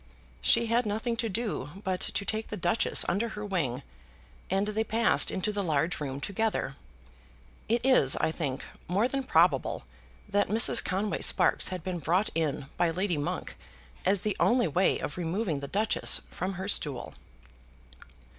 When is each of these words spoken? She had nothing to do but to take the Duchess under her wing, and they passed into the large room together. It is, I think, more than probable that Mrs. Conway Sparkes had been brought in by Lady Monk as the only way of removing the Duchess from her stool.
She 0.41 0.65
had 0.65 0.87
nothing 0.87 1.15
to 1.17 1.29
do 1.29 1.69
but 1.83 1.99
to 1.99 2.25
take 2.25 2.47
the 2.47 2.57
Duchess 2.57 3.05
under 3.07 3.29
her 3.29 3.45
wing, 3.45 3.83
and 4.49 4.69
they 4.69 4.83
passed 4.83 5.29
into 5.29 5.51
the 5.51 5.61
large 5.61 5.99
room 5.99 6.19
together. 6.19 6.75
It 7.69 7.85
is, 7.85 8.15
I 8.15 8.31
think, 8.31 8.65
more 8.87 9.07
than 9.07 9.21
probable 9.23 9.83
that 10.27 10.47
Mrs. 10.47 10.83
Conway 10.83 11.19
Sparkes 11.21 11.67
had 11.67 11.83
been 11.83 11.99
brought 11.99 12.31
in 12.33 12.65
by 12.77 12.89
Lady 12.89 13.17
Monk 13.19 13.55
as 14.03 14.21
the 14.23 14.35
only 14.39 14.67
way 14.67 14.97
of 14.97 15.17
removing 15.19 15.59
the 15.59 15.67
Duchess 15.67 16.21
from 16.31 16.53
her 16.53 16.67
stool. 16.67 17.13